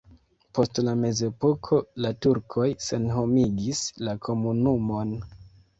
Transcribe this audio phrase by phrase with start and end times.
[0.59, 5.19] Post la mezepoko la turkoj senhomigis la komunumon.